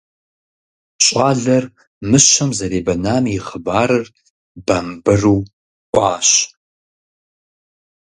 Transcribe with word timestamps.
ЩӀалэр 1.05 1.65
мыщэм 2.09 2.49
зэребэнам 2.57 3.23
и 3.35 3.39
хъыбарыр 3.45 4.05
бамбыру 4.65 5.39
Ӏуащ. 5.93 6.29